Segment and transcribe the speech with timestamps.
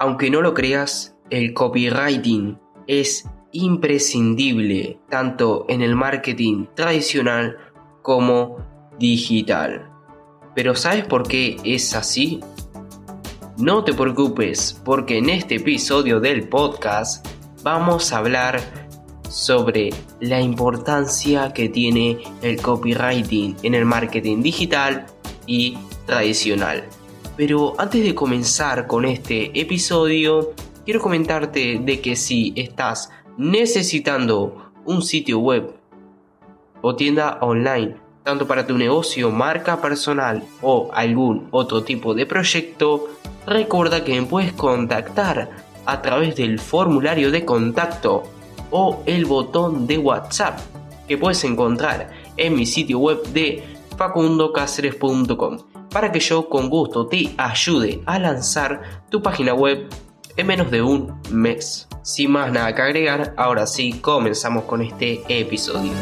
[0.00, 2.56] Aunque no lo creas, el copywriting
[2.86, 7.56] es imprescindible tanto en el marketing tradicional
[8.02, 8.58] como
[9.00, 9.90] digital.
[10.54, 12.38] Pero ¿sabes por qué es así?
[13.56, 17.26] No te preocupes, porque en este episodio del podcast
[17.64, 18.60] vamos a hablar
[19.28, 19.90] sobre
[20.20, 25.06] la importancia que tiene el copywriting en el marketing digital
[25.48, 25.76] y
[26.06, 26.88] tradicional.
[27.38, 30.54] Pero antes de comenzar con este episodio,
[30.84, 35.72] quiero comentarte de que si estás necesitando un sitio web
[36.82, 37.94] o tienda online,
[38.24, 43.08] tanto para tu negocio, marca personal o algún otro tipo de proyecto,
[43.46, 45.48] recuerda que me puedes contactar
[45.86, 48.24] a través del formulario de contacto
[48.72, 50.58] o el botón de WhatsApp
[51.06, 53.62] que puedes encontrar en mi sitio web de
[53.96, 59.88] facundocaceres.com para que yo con gusto te ayude a lanzar tu página web
[60.36, 61.88] en menos de un mes.
[62.02, 65.92] Sin más nada que agregar, ahora sí comenzamos con este episodio.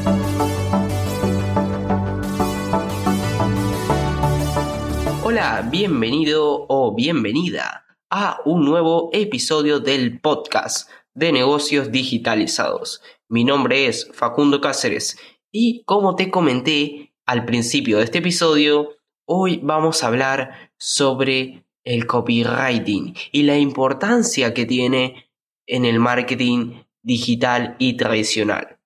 [5.23, 13.03] Hola, bienvenido o bienvenida a un nuevo episodio del podcast de negocios digitalizados.
[13.28, 15.19] Mi nombre es Facundo Cáceres
[15.50, 18.95] y como te comenté al principio de este episodio,
[19.28, 25.28] Hoy vamos a hablar sobre el copywriting y la importancia que tiene
[25.66, 28.78] en el marketing digital y tradicional.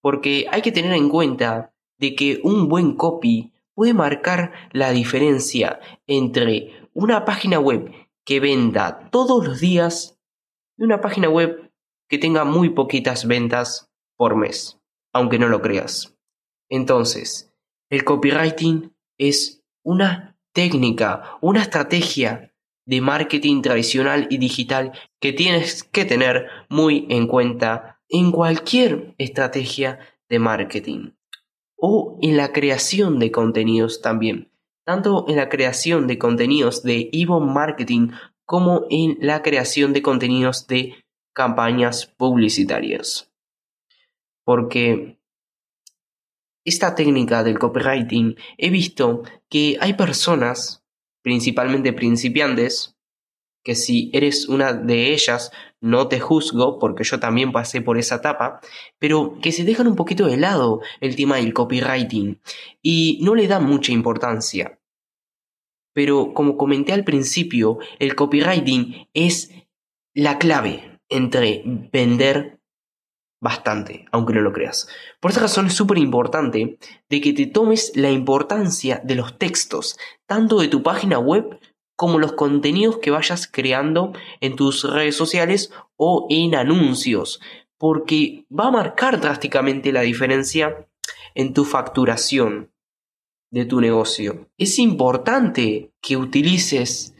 [0.00, 5.80] Porque hay que tener en cuenta de que un buen copy puede marcar la diferencia
[6.06, 7.92] entre una página web
[8.24, 10.18] que venda todos los días
[10.78, 11.70] y una página web
[12.08, 14.80] que tenga muy poquitas ventas por mes,
[15.12, 16.16] aunque no lo creas.
[16.70, 17.54] Entonces,
[17.90, 22.52] el copywriting es una técnica, una estrategia
[22.86, 29.98] de marketing tradicional y digital que tienes que tener muy en cuenta en cualquier estrategia
[30.28, 31.10] de marketing
[31.76, 34.50] o en la creación de contenidos también,
[34.84, 38.10] tanto en la creación de contenidos de Evo Marketing
[38.44, 40.94] como en la creación de contenidos de
[41.34, 43.30] campañas publicitarias.
[44.44, 45.17] Porque
[46.68, 50.84] esta técnica del copywriting he visto que hay personas,
[51.22, 52.96] principalmente principiantes,
[53.64, 58.16] que si eres una de ellas no te juzgo porque yo también pasé por esa
[58.16, 58.60] etapa,
[58.98, 62.40] pero que se dejan un poquito de lado el tema del copywriting
[62.82, 64.78] y no le dan mucha importancia.
[65.92, 69.52] Pero como comenté al principio, el copywriting es
[70.14, 71.62] la clave entre
[71.92, 72.57] vender
[73.40, 74.88] bastante, aunque no lo creas.
[75.20, 76.78] Por esa razón es súper importante
[77.08, 81.58] de que te tomes la importancia de los textos, tanto de tu página web
[81.96, 87.40] como los contenidos que vayas creando en tus redes sociales o en anuncios,
[87.76, 90.88] porque va a marcar drásticamente la diferencia
[91.34, 92.70] en tu facturación
[93.50, 94.48] de tu negocio.
[94.58, 97.14] Es importante que utilices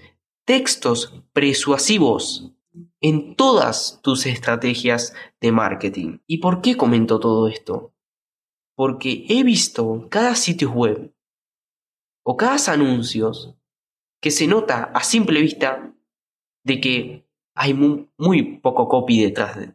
[0.44, 2.52] textos persuasivos
[3.00, 6.18] en todas tus estrategias de marketing.
[6.26, 7.94] ¿Y por qué comento todo esto?
[8.74, 11.14] Porque he visto cada sitio web
[12.24, 13.54] o cada anuncios
[14.20, 15.94] que se nota a simple vista
[16.64, 19.74] de que hay muy, poco copy detrás de,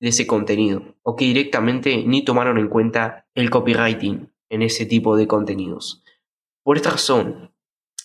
[0.00, 5.16] de ese contenido o que directamente ni tomaron en cuenta el copywriting en ese tipo
[5.16, 6.02] de contenidos.
[6.62, 7.54] Por esta razón,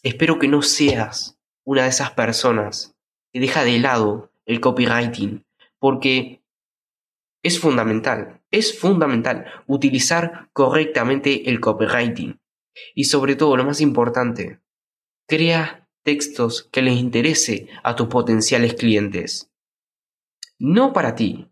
[0.03, 2.95] espero que no seas una de esas personas
[3.31, 5.45] que deja de lado el copywriting,
[5.77, 6.41] porque
[7.43, 12.39] es fundamental, es fundamental utilizar correctamente el copywriting.
[12.95, 14.59] Y sobre todo, lo más importante,
[15.27, 19.51] crea textos que les interese a tus potenciales clientes.
[20.57, 21.51] No para ti,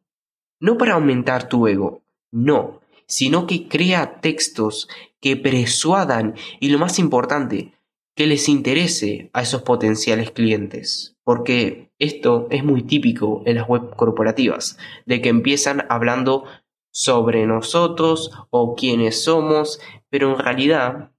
[0.59, 4.89] no para aumentar tu ego, no, sino que crea textos
[5.21, 7.73] que persuadan y lo más importante,
[8.15, 11.15] que les interese a esos potenciales clientes.
[11.23, 16.45] Porque esto es muy típico en las web corporativas, de que empiezan hablando
[16.91, 19.79] sobre nosotros o quiénes somos,
[20.09, 21.11] pero en realidad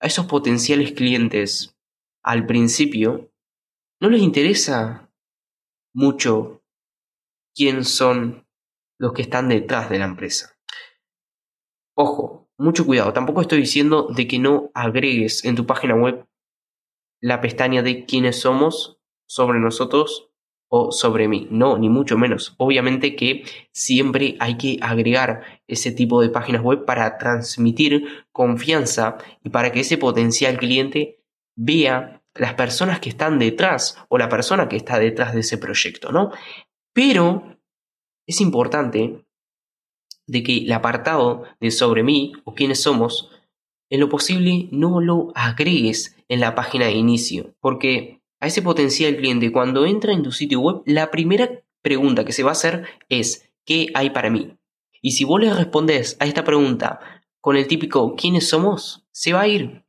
[0.00, 1.76] a esos potenciales clientes
[2.22, 3.30] al principio
[4.00, 5.10] no les interesa
[5.94, 6.62] mucho
[7.54, 8.46] quién son
[8.98, 10.56] los que están detrás de la empresa.
[11.96, 13.12] Ojo, mucho cuidado.
[13.12, 16.26] Tampoco estoy diciendo de que no agregues en tu página web
[17.20, 20.30] la pestaña de quiénes somos sobre nosotros
[20.68, 21.46] o sobre mí.
[21.50, 22.54] No, ni mucho menos.
[22.58, 29.50] Obviamente que siempre hay que agregar ese tipo de páginas web para transmitir confianza y
[29.50, 31.20] para que ese potencial cliente
[31.56, 36.10] vea las personas que están detrás o la persona que está detrás de ese proyecto,
[36.10, 36.32] ¿no?
[36.92, 37.56] Pero
[38.26, 39.24] es importante
[40.26, 43.30] de que el apartado de sobre mí o quiénes somos,
[43.90, 49.16] en lo posible no lo agregues en la página de inicio, porque a ese potencial
[49.16, 52.86] cliente cuando entra en tu sitio web, la primera pregunta que se va a hacer
[53.08, 54.56] es ¿qué hay para mí?
[55.00, 57.00] Y si vos le respondes a esta pregunta
[57.40, 59.06] con el típico ¿quiénes somos?
[59.12, 59.84] Se va a ir.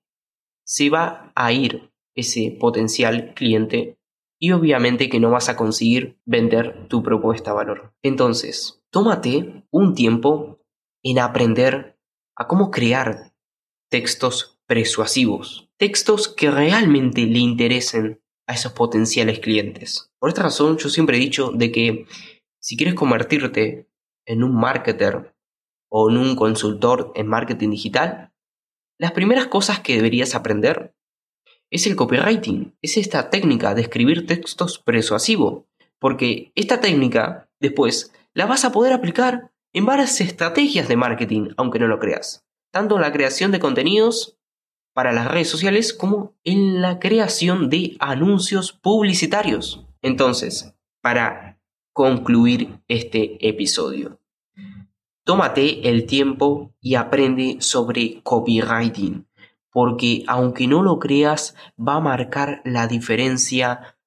[0.64, 3.98] Se va a ir ese potencial cliente
[4.40, 7.94] y obviamente que no vas a conseguir vender tu propuesta de valor.
[8.04, 10.60] Entonces, tómate un tiempo
[11.04, 11.98] en aprender
[12.36, 13.34] a cómo crear
[13.90, 20.12] textos persuasivos, textos que realmente le interesen a esos potenciales clientes.
[20.20, 22.06] Por esta razón yo siempre he dicho de que
[22.60, 23.90] si quieres convertirte
[24.26, 25.36] en un marketer
[25.90, 28.34] o en un consultor en marketing digital,
[28.98, 30.96] las primeras cosas que deberías aprender
[31.70, 35.66] es el copywriting, es esta técnica de escribir textos persuasivos,
[36.00, 41.80] porque esta técnica después la vas a poder aplicar en varias estrategias de marketing, aunque
[41.80, 44.35] no lo creas, tanto en la creación de contenidos
[44.96, 49.86] para las redes sociales como en la creación de anuncios publicitarios.
[50.02, 51.60] Entonces, para
[51.92, 54.22] concluir este episodio,
[55.26, 59.28] tómate el tiempo y aprende sobre copywriting,
[59.70, 63.98] porque aunque no lo creas, va a marcar la diferencia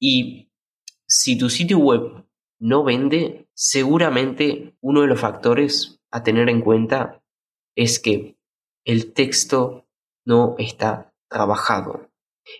[0.00, 0.50] y
[1.06, 2.26] si tu sitio web
[2.58, 7.22] no vende, seguramente uno de los factores a tener en cuenta
[7.76, 8.36] es que
[8.84, 9.86] el texto
[10.24, 12.08] no está trabajado.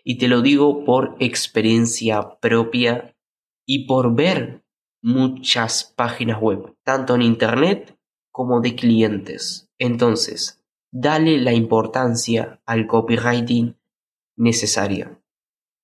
[0.05, 3.17] Y te lo digo por experiencia propia
[3.67, 4.64] y por ver
[5.03, 7.99] muchas páginas web, tanto en Internet
[8.31, 9.69] como de clientes.
[9.79, 13.76] Entonces, dale la importancia al copywriting
[14.37, 15.20] necesaria.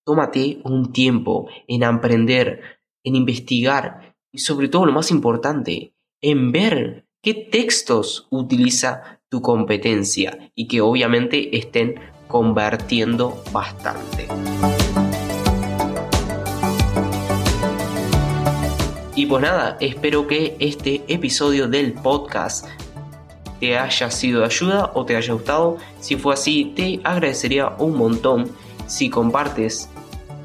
[0.05, 2.63] Tómate un tiempo en aprender,
[3.05, 10.51] en investigar y sobre todo lo más importante, en ver qué textos utiliza tu competencia
[10.55, 11.97] y que obviamente estén
[12.29, 14.27] convirtiendo bastante.
[19.15, 22.67] Y pues nada, espero que este episodio del podcast
[23.61, 25.77] te haya sido de ayuda o te haya gustado.
[26.01, 28.51] Si fue así, te agradecería un montón
[28.87, 29.91] si compartes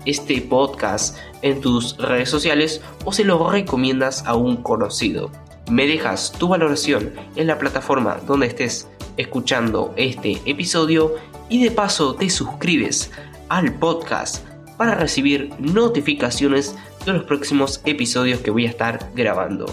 [0.06, 5.32] este podcast en tus redes sociales o se lo recomiendas a un conocido
[5.70, 8.88] me dejas tu valoración en la plataforma donde estés
[9.18, 11.16] escuchando este episodio
[11.50, 13.12] y de paso te suscribes
[13.50, 14.46] al podcast
[14.78, 16.76] para recibir notificaciones
[17.06, 19.66] de los próximos episodios que voy a estar grabando.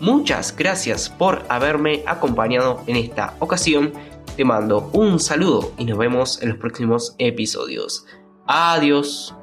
[0.00, 3.92] Muchas gracias por haberme acompañado en esta ocasión.
[4.36, 8.06] Te mando un saludo y nos vemos en los próximos episodios.
[8.46, 9.34] Adiós.